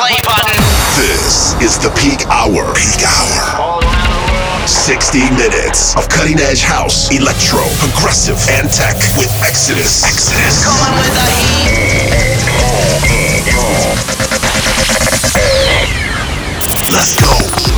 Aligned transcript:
play 0.00 0.16
button. 0.24 0.56
This 0.96 1.52
is 1.60 1.76
the 1.76 1.92
peak 1.92 2.24
hour. 2.32 2.72
Peak 2.72 3.04
hour. 3.04 3.84
60 4.64 5.28
minutes 5.36 5.94
of 5.94 6.08
cutting 6.08 6.40
edge 6.40 6.62
house, 6.62 7.12
electro, 7.12 7.60
progressive, 7.76 8.40
and 8.48 8.70
tech 8.72 8.96
with 9.20 9.28
Exodus. 9.44 10.00
Exodus. 10.04 10.64
Coming 10.64 10.96
with 11.04 11.12
the 11.12 11.28
heat. 11.36 12.00
Let's 16.96 17.14
go. 17.20 17.28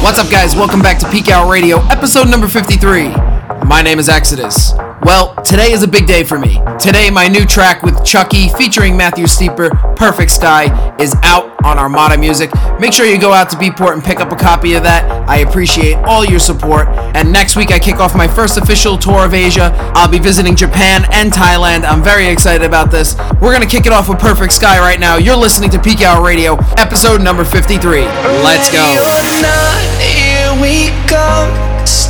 What's 0.04 0.20
up, 0.20 0.30
guys? 0.30 0.54
Welcome 0.54 0.80
back 0.80 0.98
to 1.00 1.10
Peak 1.10 1.28
Hour 1.28 1.50
Radio, 1.50 1.78
episode 1.88 2.28
number 2.28 2.46
53. 2.46 3.31
My 3.72 3.80
name 3.80 3.98
is 3.98 4.10
Exodus. 4.10 4.74
Well, 5.02 5.34
today 5.44 5.72
is 5.72 5.82
a 5.82 5.88
big 5.88 6.06
day 6.06 6.24
for 6.24 6.38
me. 6.38 6.60
Today, 6.78 7.08
my 7.08 7.26
new 7.26 7.46
track 7.46 7.82
with 7.82 8.04
Chuckie 8.04 8.50
featuring 8.50 8.98
Matthew 8.98 9.26
Steeper, 9.26 9.70
Perfect 9.96 10.30
Sky, 10.30 10.94
is 11.00 11.16
out 11.22 11.50
on 11.64 11.78
Armada 11.78 12.18
Music. 12.18 12.50
Make 12.78 12.92
sure 12.92 13.06
you 13.06 13.18
go 13.18 13.32
out 13.32 13.48
to 13.48 13.56
Beatport 13.56 13.94
and 13.94 14.04
pick 14.04 14.20
up 14.20 14.30
a 14.30 14.36
copy 14.36 14.74
of 14.74 14.82
that. 14.82 15.26
I 15.26 15.38
appreciate 15.38 15.94
all 16.04 16.22
your 16.22 16.38
support. 16.38 16.86
And 17.16 17.32
next 17.32 17.56
week, 17.56 17.72
I 17.72 17.78
kick 17.78 17.94
off 17.96 18.14
my 18.14 18.28
first 18.28 18.58
official 18.58 18.98
tour 18.98 19.24
of 19.24 19.32
Asia. 19.32 19.72
I'll 19.94 20.06
be 20.06 20.18
visiting 20.18 20.54
Japan 20.54 21.06
and 21.10 21.32
Thailand. 21.32 21.84
I'm 21.84 22.02
very 22.02 22.26
excited 22.26 22.66
about 22.66 22.90
this. 22.90 23.16
We're 23.40 23.56
going 23.56 23.66
to 23.66 23.74
kick 23.74 23.86
it 23.86 23.92
off 23.92 24.06
with 24.06 24.18
Perfect 24.18 24.52
Sky 24.52 24.80
right 24.80 25.00
now. 25.00 25.16
You're 25.16 25.34
listening 25.34 25.70
to 25.70 25.80
Peak 25.80 26.02
Hour 26.02 26.22
Radio, 26.22 26.56
episode 26.76 27.22
number 27.22 27.42
53. 27.42 28.02
Let's 28.02 28.70
go. 28.70 28.84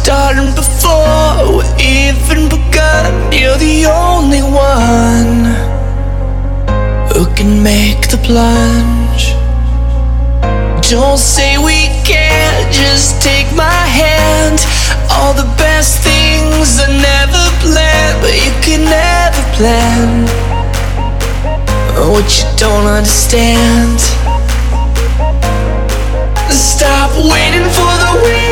Starting 0.05 0.52
before 0.56 1.59
we 1.59 1.65
even 1.79 2.48
begun. 2.48 3.33
You're 3.33 3.56
the 3.56 3.87
only 3.87 4.43
one 4.43 5.47
who 7.15 7.24
can 7.37 7.62
make 7.62 8.10
the 8.10 8.19
plunge. 8.19 9.30
Don't 10.91 11.19
say 11.19 11.57
we 11.57 11.87
can't, 12.02 12.66
just 12.74 13.23
take 13.23 13.46
my 13.55 13.82
hand. 14.01 14.59
All 15.09 15.35
the 15.35 15.49
best 15.57 16.02
things 16.02 16.80
are 16.82 16.90
never 16.90 17.45
planned, 17.62 18.18
but 18.21 18.34
you 18.34 18.52
can 18.66 18.82
never 18.82 19.43
plan 19.55 20.27
what 22.10 22.27
you 22.27 22.46
don't 22.59 22.87
understand. 22.87 24.01
Stop 26.51 27.12
waiting 27.30 27.71
for 27.71 27.93
the 28.02 28.21
wind 28.24 28.52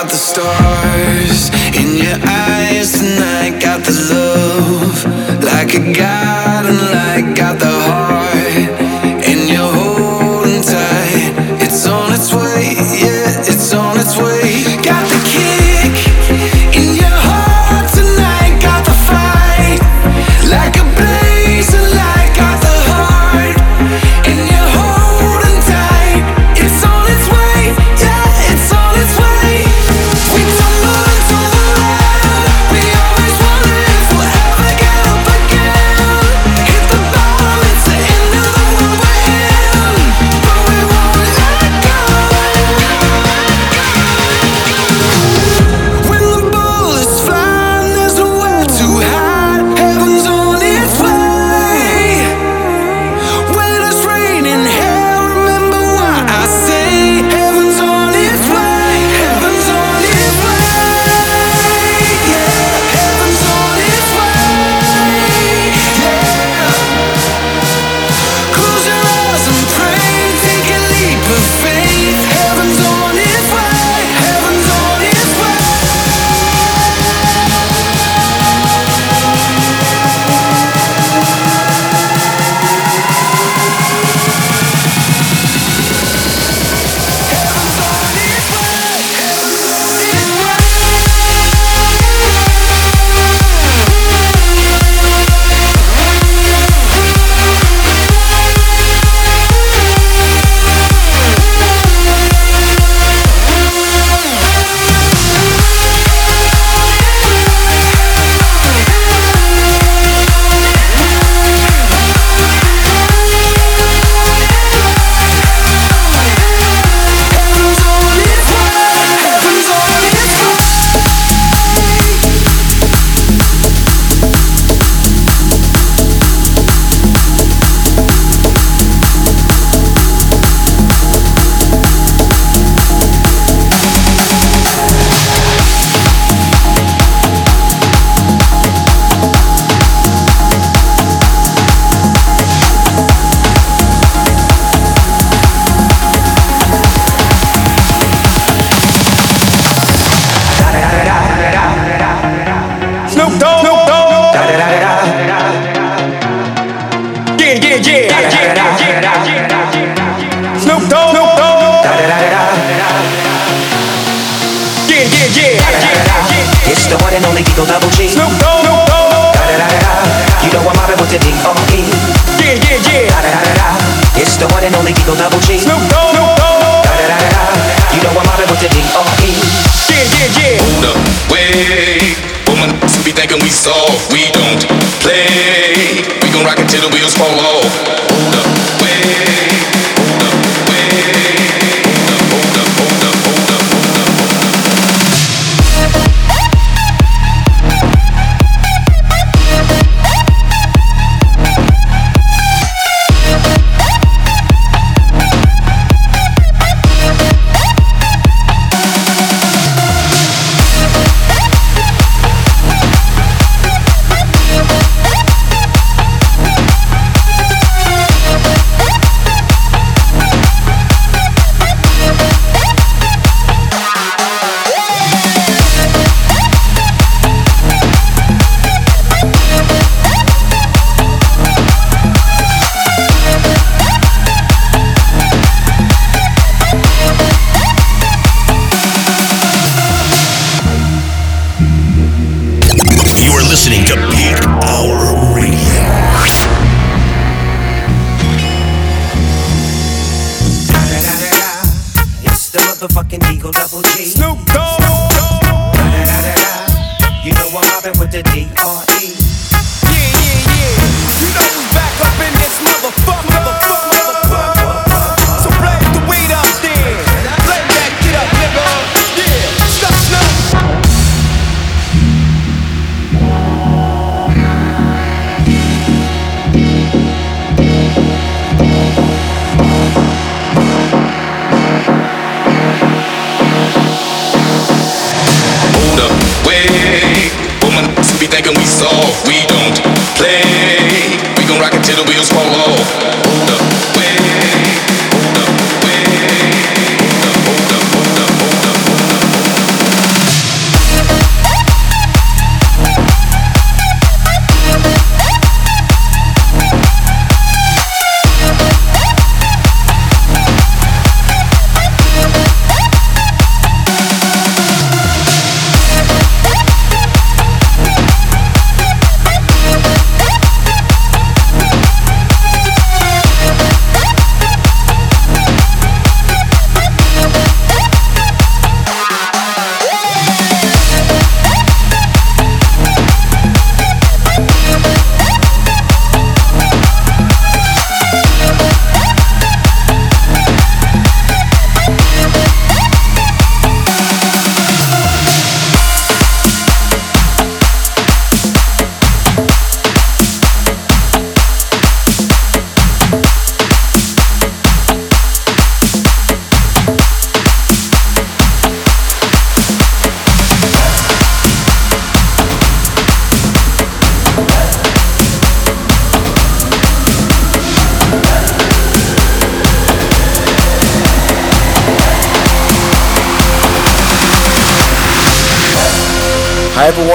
got 0.00 0.10
the 0.10 0.14
stars 0.14 1.48
in 1.74 1.96
your 1.96 2.18
eyes 2.28 2.92
tonight. 2.92 3.58
Got 3.62 3.82
the 3.82 3.92
love 4.12 5.42
like 5.42 5.72
a 5.72 5.92
god. 5.94 6.95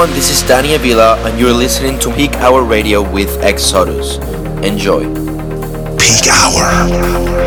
everyone, 0.01 0.17
this 0.17 0.31
is 0.31 0.47
Danny 0.47 0.73
Avila, 0.73 1.15
and 1.27 1.39
you're 1.39 1.53
listening 1.53 1.99
to 1.99 2.11
Peak 2.15 2.33
Hour 2.37 2.63
Radio 2.63 3.07
with 3.13 3.29
Exodus. 3.43 4.17
Enjoy. 4.65 5.03
Peak 5.95 6.27
Hour. 6.27 7.40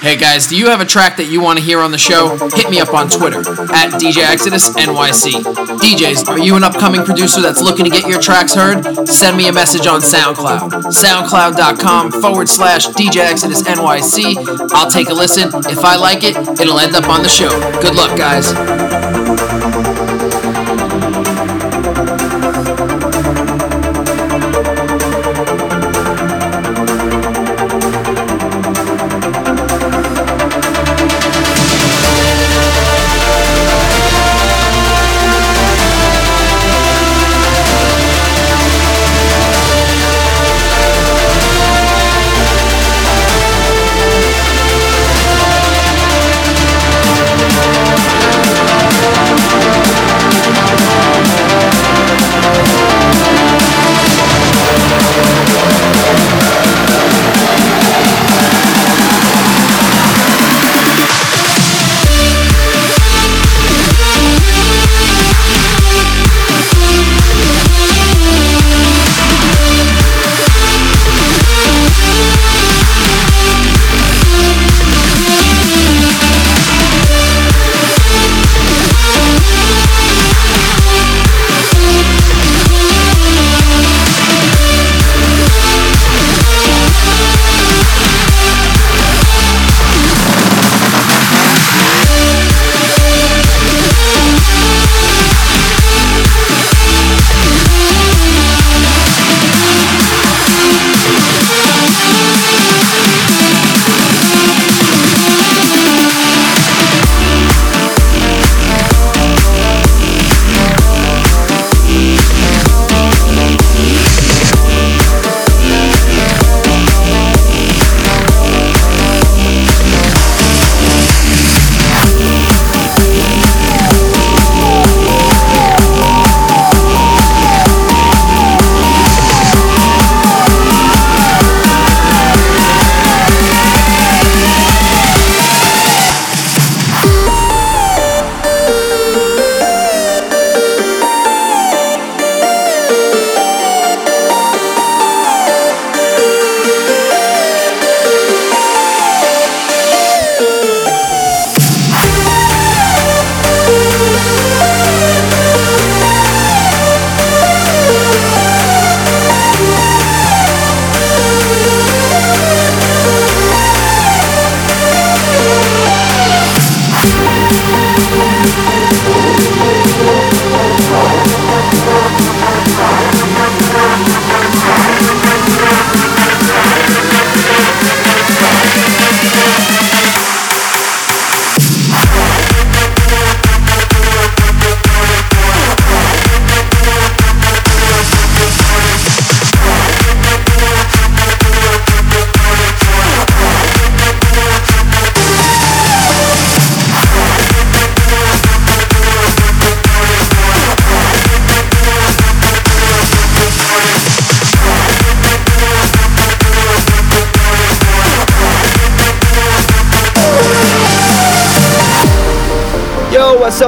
Hey 0.00 0.16
guys, 0.16 0.46
do 0.46 0.56
you 0.56 0.68
have 0.68 0.80
a 0.80 0.86
track 0.86 1.18
that 1.18 1.26
you 1.26 1.42
want 1.42 1.58
to 1.58 1.64
hear 1.64 1.80
on 1.80 1.90
the 1.90 1.98
show? 1.98 2.34
Hit 2.54 2.70
me 2.70 2.80
up 2.80 2.94
on 2.94 3.10
Twitter 3.10 3.40
at 3.40 3.92
DJ 4.00 4.24
Exodus 4.24 4.70
NYC. 4.70 5.42
DJs, 5.76 6.26
are 6.26 6.38
you 6.38 6.56
an 6.56 6.64
upcoming 6.64 7.04
producer 7.04 7.42
that's 7.42 7.60
looking 7.60 7.84
to 7.84 7.90
get 7.90 8.08
your 8.08 8.18
tracks 8.18 8.54
heard? 8.54 9.06
Send 9.06 9.36
me 9.36 9.48
a 9.48 9.52
message 9.52 9.86
on 9.86 10.00
SoundCloud. 10.00 10.70
SoundCloud.com 10.88 12.12
forward 12.12 12.48
slash 12.48 12.86
DJ 12.88 13.16
Exodus 13.16 13.62
NYC. 13.62 14.70
I'll 14.72 14.90
take 14.90 15.10
a 15.10 15.14
listen. 15.14 15.48
If 15.70 15.84
I 15.84 15.96
like 15.96 16.24
it, 16.24 16.34
it'll 16.58 16.78
end 16.78 16.96
up 16.96 17.08
on 17.10 17.22
the 17.22 17.28
show. 17.28 17.50
Good 17.82 17.94
luck, 17.94 18.16
guys. 18.16 19.69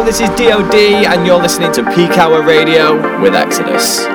This 0.05 0.21
is 0.21 0.29
DOD, 0.31 0.75
and 0.75 1.25
you're 1.25 1.41
listening 1.41 1.73
to 1.73 1.85
Peak 1.95 2.19
Hour 2.19 2.43
Radio 2.43 3.21
with 3.23 3.35
Exodus. 3.35 4.12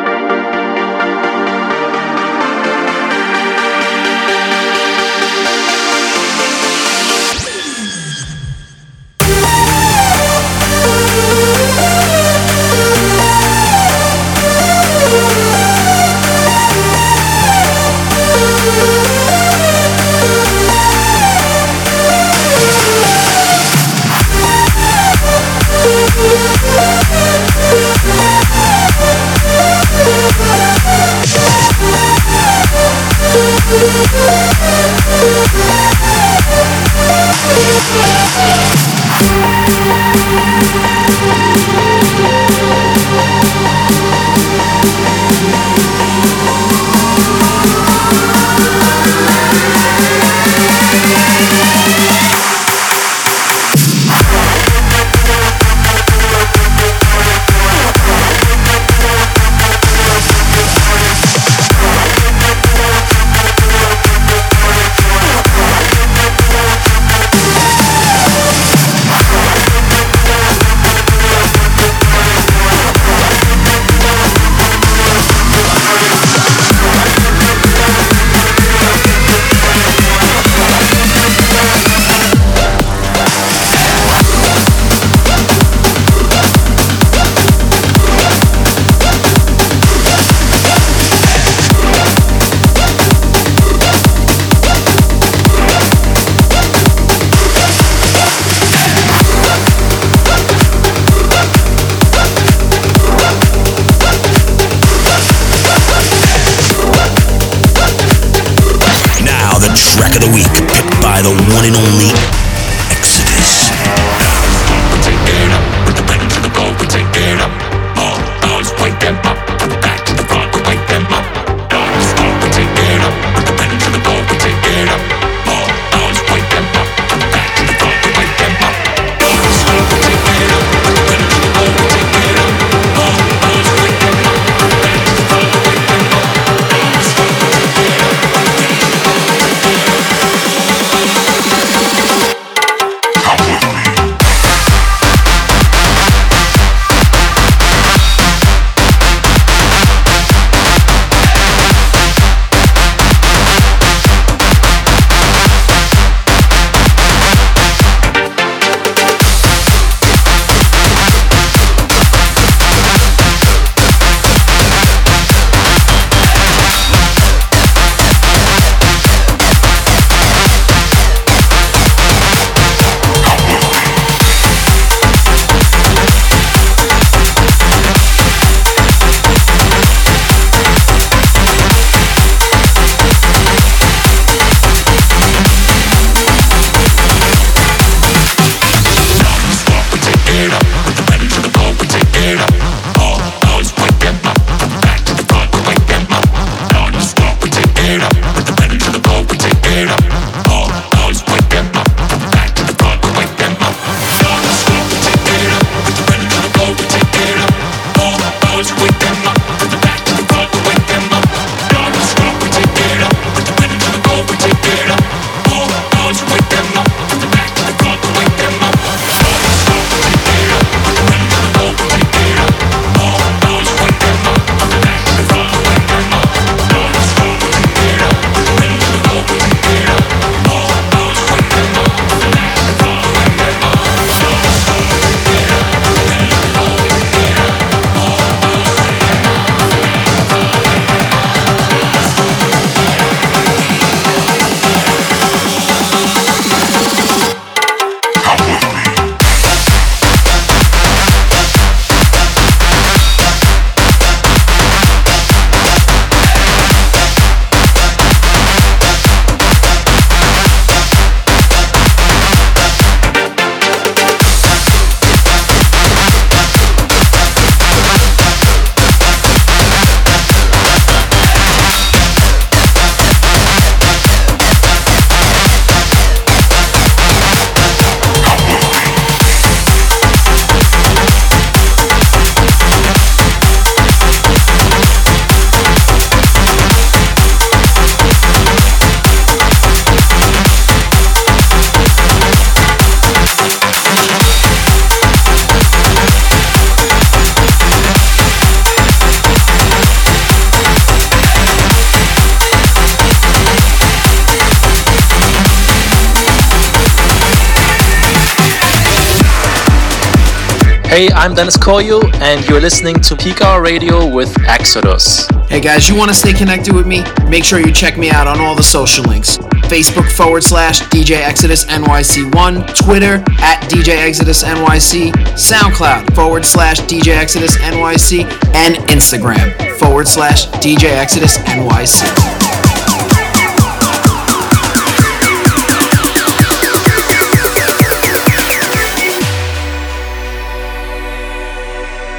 I'm 311.27 311.35
Dennis 311.35 311.57
Koyu, 311.57 312.01
and 312.21 312.47
you're 312.47 312.61
listening 312.61 312.95
to 313.01 313.13
Peak 313.13 313.41
Hour 313.41 313.61
Radio 313.61 314.09
with 314.09 314.33
Exodus. 314.47 315.27
Hey 315.49 315.59
guys, 315.59 315.89
you 315.89 315.93
want 315.93 316.07
to 316.07 316.15
stay 316.15 316.31
connected 316.31 316.73
with 316.73 316.87
me? 316.87 317.03
Make 317.27 317.43
sure 317.43 317.59
you 317.59 317.73
check 317.73 317.97
me 317.97 318.09
out 318.09 318.27
on 318.27 318.39
all 318.39 318.55
the 318.55 318.63
social 318.63 319.03
links. 319.03 319.37
Facebook 319.67 320.09
forward 320.09 320.41
slash 320.41 320.79
DJ 320.83 321.17
Exodus 321.17 321.65
NYC1, 321.65 322.73
Twitter 322.81 323.21
at 323.39 323.61
DJ 323.63 323.97
Exodus 324.07 324.41
NYC, 324.41 325.11
SoundCloud 325.33 326.15
forward 326.15 326.45
slash 326.45 326.79
DJ 326.79 327.17
Exodus 327.17 327.57
NYC, 327.57 328.23
and 328.55 328.75
Instagram 328.87 329.77
forward 329.79 330.07
slash 330.07 330.47
DJ 330.61 330.85
Exodus 330.95 331.39
NYC. 331.39 332.26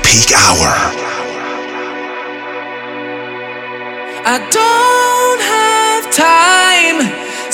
Peak 0.08 0.32
Hour. 0.32 0.72
I 4.24 4.36
don't 4.58 5.40
have 5.54 6.04
time 6.08 6.98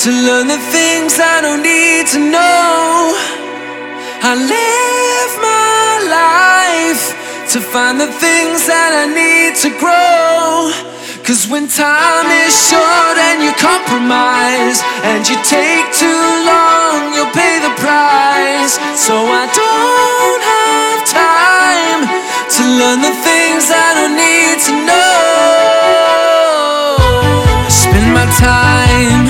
to 0.03 0.09
learn 0.27 0.47
the 0.47 0.63
things 0.71 1.19
I 1.19 1.41
don't 1.43 1.65
need 1.67 2.07
to 2.15 2.21
know. 2.21 3.11
I 4.23 4.33
live 4.39 5.33
my 5.43 5.89
life 6.23 7.05
to 7.55 7.61
find 7.61 7.99
the 7.99 8.13
things 8.23 8.69
that 8.71 8.93
I 9.03 9.07
need 9.11 9.59
to 9.65 9.71
grow. 9.83 10.94
Cause 11.25 11.49
when 11.49 11.67
time 11.69 12.29
is 12.45 12.53
short 12.53 13.17
and 13.17 13.41
you 13.41 13.49
compromise 13.57 14.85
and 15.09 15.25
you 15.25 15.33
take 15.41 15.89
too 15.97 16.25
long, 16.45 17.17
you'll 17.17 17.33
pay 17.33 17.65
the 17.65 17.73
price. 17.81 18.77
So 18.93 19.17
I 19.17 19.49
don't 19.49 20.43
have 20.53 21.01
time 21.09 22.01
to 22.45 22.63
learn 22.77 23.01
the 23.01 23.17
things 23.25 23.73
I 23.73 23.97
don't 23.97 24.21
need 24.21 24.61
to 24.69 24.73
know. 24.85 25.33
Spend 27.73 28.13
my 28.13 28.29
time 28.37 29.25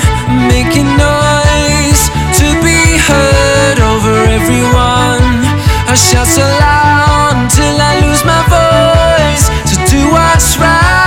making 0.51 0.91
noise 0.99 2.11
to 2.43 2.47
be 2.59 2.99
heard 3.07 3.79
over 3.79 4.11
everyone. 4.35 5.47
I 5.87 5.95
shout 5.95 6.27
so 6.27 6.43
loud 6.43 7.47
till 7.55 7.79
I 7.79 8.03
lose 8.03 8.27
my 8.27 8.43
voice 8.51 9.47
to 9.71 9.79
do 9.87 10.11
what's 10.11 10.59
right. 10.59 11.04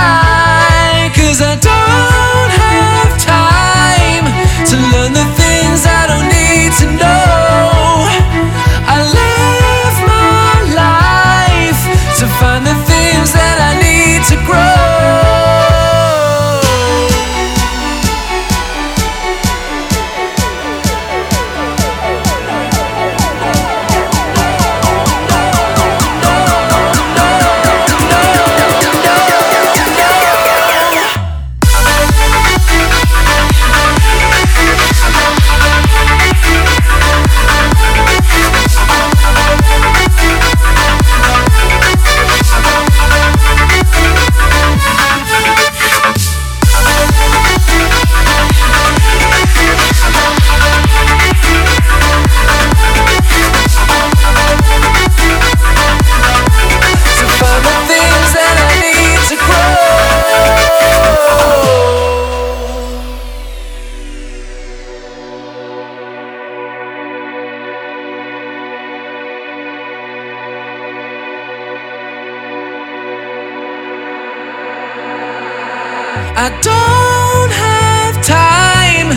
I 76.39 76.47
don't 76.63 77.51
have 77.51 78.15
time 78.23 79.11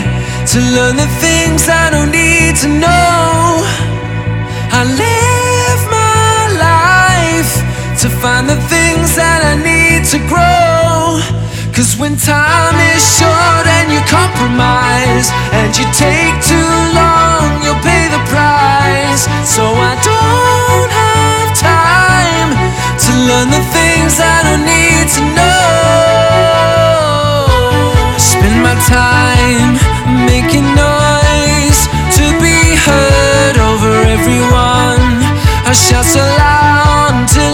to 0.51 0.59
learn 0.75 0.97
the 0.99 1.07
things 1.23 1.69
I 1.71 1.87
don't 1.87 2.11
need 2.11 2.59
to 2.59 2.67
know. 2.67 3.63
I 4.75 4.83
live 4.83 5.81
my 5.87 6.35
life 6.59 7.53
to 8.03 8.11
find 8.11 8.43
the 8.51 8.59
things 8.67 9.15
that 9.15 9.39
I 9.39 9.55
need 9.55 10.03
to 10.11 10.19
grow. 10.27 11.23
Cause 11.71 11.95
when 11.95 12.19
time 12.19 12.75
is 12.91 12.99
short 12.99 13.65
and 13.71 13.87
you 13.87 14.03
compromise 14.11 15.31
and 15.55 15.71
you 15.79 15.87
take 15.95 16.35
too 16.43 16.75
long, 16.91 17.63
you'll 17.63 17.79
pay 17.87 18.11
the 18.11 18.19
price. 18.27 19.31
So 19.47 19.63
I 19.63 19.95
don't 20.03 20.91
have 20.91 21.49
time 21.55 22.51
to 22.99 23.11
learn 23.31 23.47
the 23.47 23.63
things 23.71 24.19
I 24.19 24.43
don't 24.43 24.67
need 24.67 25.07
to 25.07 25.23
know. 25.39 25.62
My 28.73 28.79
time 28.89 29.73
making 30.25 30.65
noise 30.73 31.85
to 32.17 32.25
be 32.41 32.57
heard 32.73 33.57
over 33.69 33.93
everyone. 34.17 35.13
I 35.69 35.73
shout 35.77 36.05
so 36.05 36.17
loud 36.17 37.27
till 37.29 37.53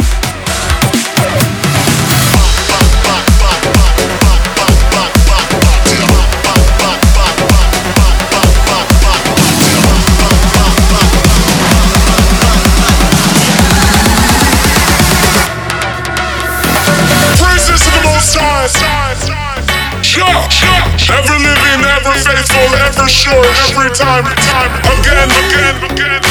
Faithful, 22.31 22.71
ever 22.87 23.07
sure, 23.11 23.45
every 23.67 23.91
time, 23.91 24.23
time, 24.23 24.71
again, 24.87 25.27
again, 25.27 25.75
again. 25.83 26.21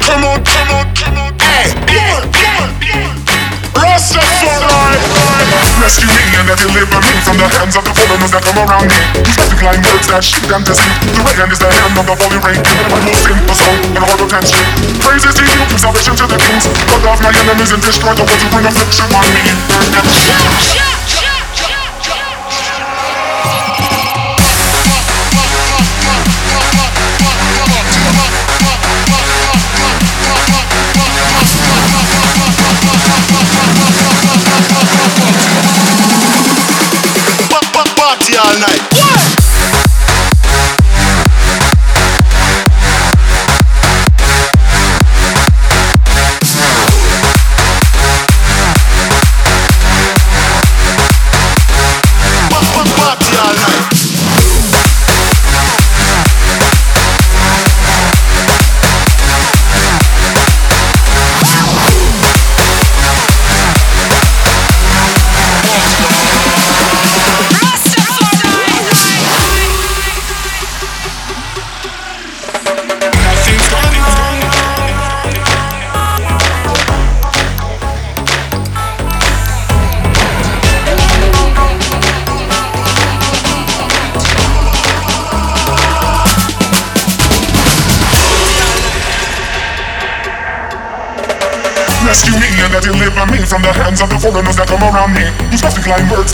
Come 0.00 0.24
on, 0.24 0.40
come 0.44 0.70
on, 0.72 0.86
come 0.96 1.16
on. 1.20 1.32
Hey, 1.36 1.76
one, 1.92 2.24
one, 2.32 2.72
one. 2.88 3.12
Rastafari. 3.76 4.96
Rescue 5.80 6.08
me 6.08 6.24
and 6.36 6.48
deliver 6.60 7.00
me 7.00 7.14
from 7.24 7.36
the 7.36 7.48
hands 7.56 7.76
of 7.76 7.84
the 7.84 7.92
foreigners 7.92 8.32
that 8.32 8.44
come 8.44 8.60
around 8.60 8.88
me. 8.88 9.00
Climb 9.60 9.80
words 9.88 10.08
that 10.08 10.24
shoot 10.24 10.48
to 10.48 10.72
sleep. 10.72 10.96
The 11.12 11.20
right 11.24 11.36
hand 11.36 11.52
is 11.52 11.60
the 11.60 11.68
hand 11.68 11.96
of 11.96 12.04
the 12.08 12.16
holy 12.16 12.40
rain. 12.40 12.60
I 12.60 13.00
will 13.00 13.16
sing 13.16 13.40
a 13.40 13.54
song 13.56 13.80
of 14.00 14.28
ten 14.28 14.44
string. 14.44 14.68
Praises 15.04 15.34
to 15.36 15.44
you, 15.44 15.60
salvation 15.76 16.16
to 16.16 16.26
the 16.28 16.40
kings. 16.40 16.64
Cut 16.88 17.04
off 17.04 17.20
my 17.20 17.32
enemies 17.32 17.72
and 17.72 17.80
destroy 17.84 18.12
the 18.16 18.24
ones 18.24 18.40
who 18.40 18.48
bring 18.52 18.64
affliction 18.68 19.08
on 19.12 19.24
me. 19.32 19.44
Party 19.68 21.09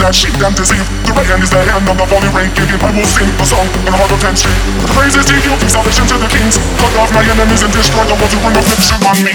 that 0.07 0.15
sheep 0.15 0.31
them 0.39 0.55
deceive. 0.55 0.87
The 1.03 1.11
right 1.19 1.27
hand 1.27 1.43
is 1.43 1.51
the 1.51 1.59
hand 1.67 1.83
of 1.91 1.99
the 1.99 2.07
holy 2.07 2.31
rain. 2.31 2.47
Giving 2.55 2.79
I 2.79 2.95
will 2.95 3.11
sing 3.11 3.27
a 3.27 3.43
song 3.43 3.67
in 3.75 3.83
the 3.83 3.91
heart 3.91 4.07
of 4.15 4.23
ten 4.23 4.39
street. 4.39 4.55
The 4.79 4.87
praises 4.95 5.27
to 5.27 5.35
you, 5.35 5.51
give 5.59 5.67
salvation 5.67 6.07
to 6.07 6.15
the 6.23 6.31
kings. 6.31 6.63
Cut 6.79 6.95
off 7.03 7.11
my 7.11 7.27
enemies 7.27 7.67
and 7.67 7.75
destroy 7.75 8.07
the 8.07 8.15
ones 8.15 8.31
who 8.31 8.39
bring 8.39 8.55
affliction 8.55 9.03
on 9.03 9.19
me. 9.27 9.35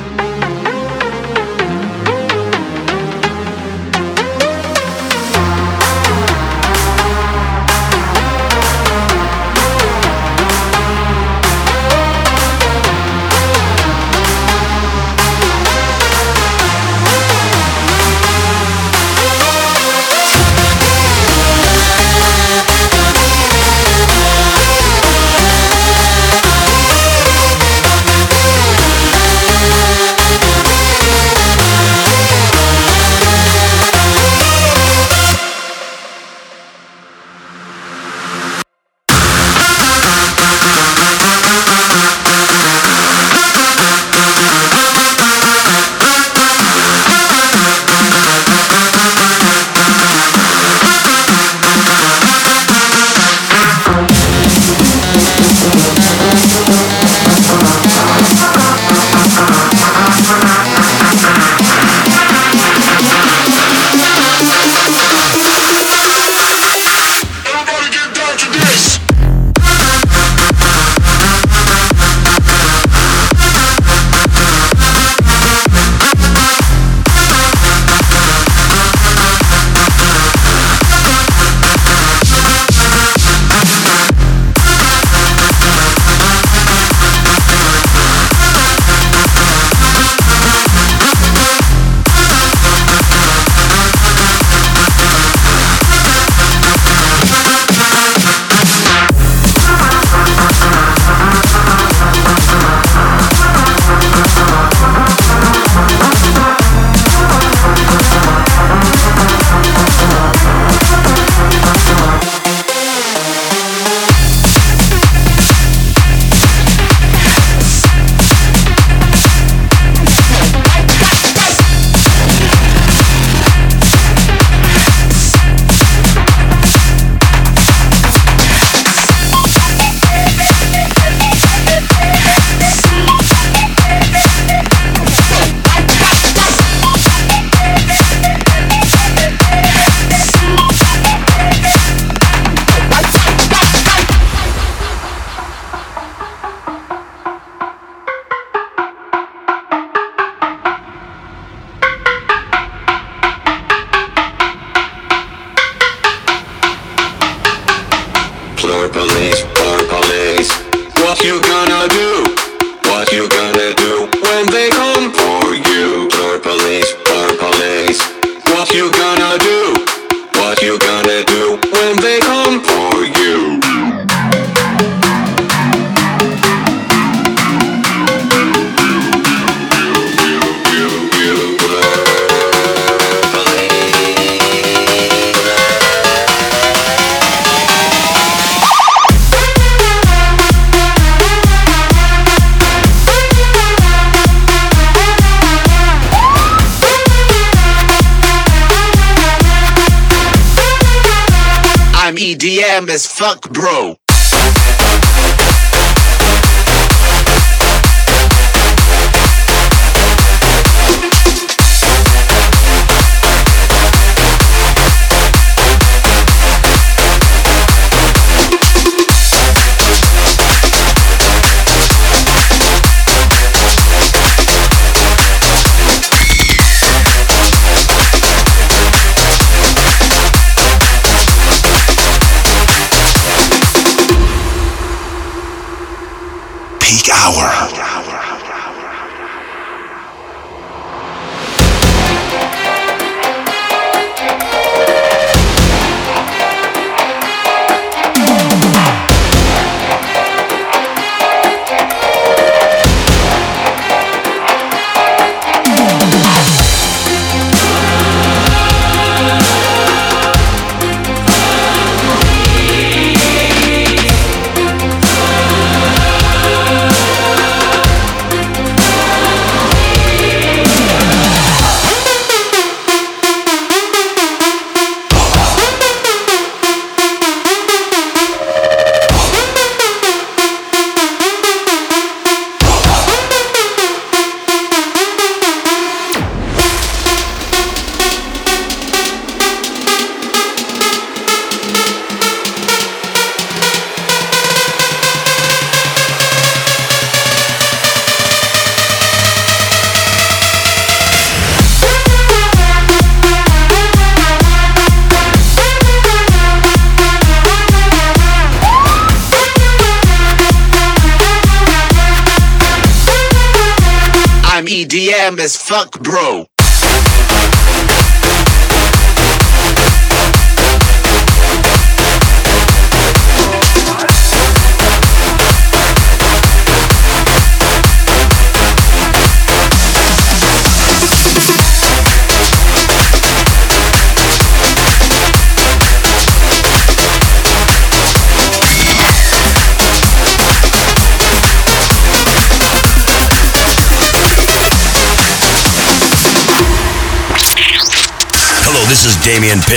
Fuck, 203.21 203.53
bro. 203.53 203.70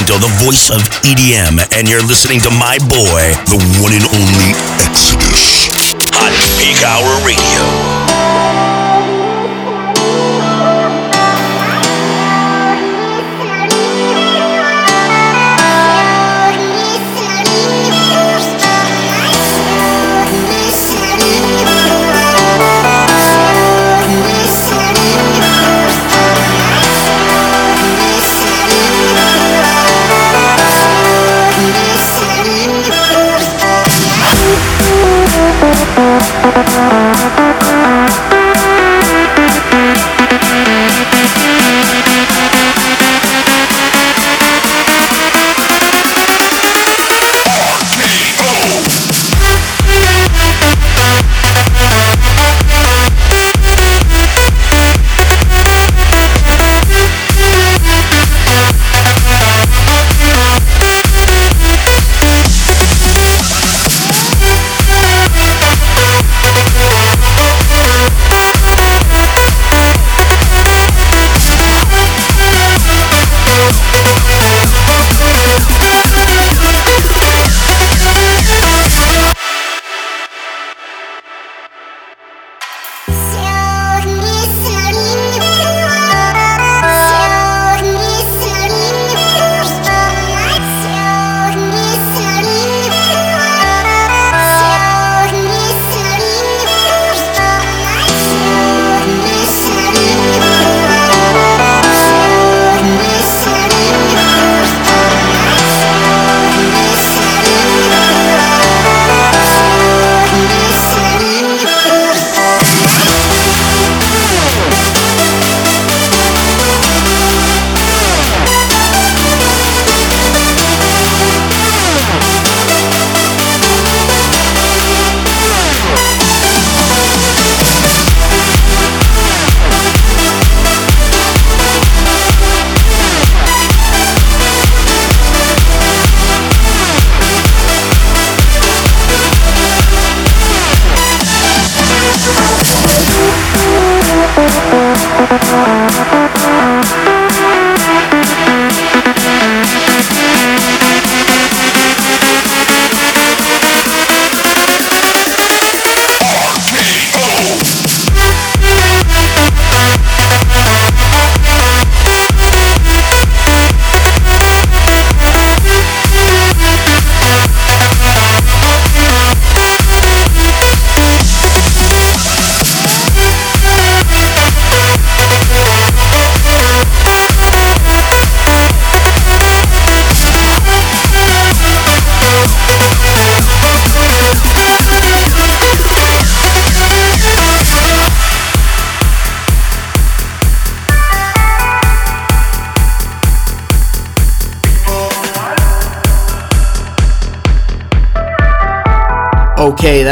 Damian 0.07 0.21
the 0.21 0.45
voice 0.45 0.71
of 0.71 0.81
EDM, 1.03 1.73
and 1.73 1.89
you're 1.89 2.03
listening 2.03 2.41
to 2.41 2.51
my 2.51 2.77
boy, 2.89 3.33
the 3.49 3.57
one 3.81 3.93
and 3.93 4.05
only 4.13 4.53
Exodus, 4.85 5.95
on 6.13 6.31
Peak 6.59 6.83
Hour 6.85 7.27
Radio. 7.27 7.84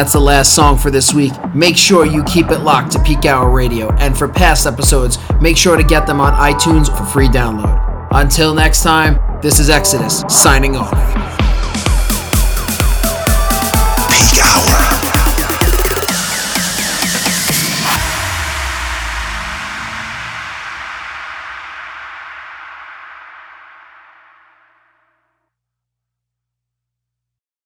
That's 0.02 0.14
the 0.14 0.20
last 0.20 0.56
song 0.56 0.76
for 0.76 0.90
this 0.90 1.14
week. 1.14 1.32
Make 1.54 1.76
sure 1.76 2.04
you 2.04 2.24
keep 2.24 2.50
it 2.50 2.58
locked 2.58 2.90
to 2.90 3.02
Peak 3.04 3.24
Hour 3.24 3.54
Radio, 3.54 3.88
and 3.98 4.18
for 4.18 4.26
past 4.26 4.66
episodes, 4.66 5.16
make 5.40 5.56
sure 5.56 5.76
to 5.76 5.84
get 5.84 6.08
them 6.08 6.20
on 6.20 6.32
iTunes 6.32 6.88
for 6.98 7.04
free 7.04 7.28
download. 7.28 8.08
Until 8.10 8.52
next 8.52 8.82
time, 8.82 9.20
this 9.42 9.60
is 9.60 9.70
Exodus 9.70 10.24
signing 10.28 10.74
off. 10.74 11.21